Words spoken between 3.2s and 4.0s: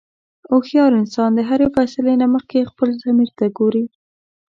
ته ګوري.